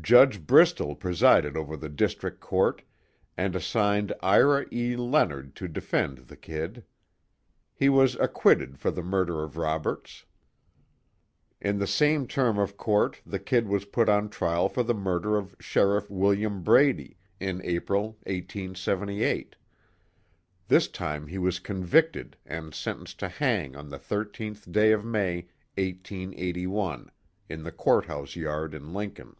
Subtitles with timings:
[0.00, 2.80] Judge Bristol presided over the District Court,
[3.36, 4.96] and assigned Ira E.
[4.96, 6.84] Leonard to defend the "Kid."
[7.74, 10.24] He was acquitted for the murder of Roberts.
[11.60, 15.36] In the same term of court, the "Kid" was put on trial for the murder
[15.36, 16.62] of Sheriff Wm.
[16.62, 19.54] Brady, in April, 1878.
[20.68, 25.48] This time he was convicted, and sentenced to hang on the 13th day of May,
[25.76, 27.10] 1881,
[27.50, 29.36] in the Court House yard in Lincoln.